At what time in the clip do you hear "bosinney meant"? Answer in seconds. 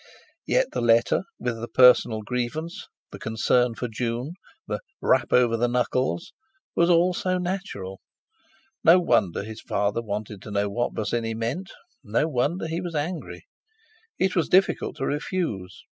10.95-11.71